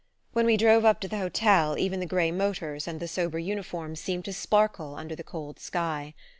When 0.33 0.47
we 0.47 0.57
drove 0.57 0.83
up 0.83 0.99
to 1.01 1.07
the 1.07 1.19
hotel 1.19 1.77
even 1.77 1.99
the 1.99 2.07
grey 2.07 2.31
motors 2.31 2.87
and 2.87 2.99
the 2.99 3.07
sober 3.07 3.37
uniforms 3.37 3.99
seemed 3.99 4.25
to 4.25 4.33
sparkle 4.33 4.95
under 4.95 5.15
the 5.15 5.23
cold 5.23 5.59
sky. 5.59 6.15